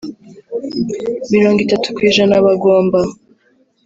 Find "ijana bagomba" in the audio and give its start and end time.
2.09-2.99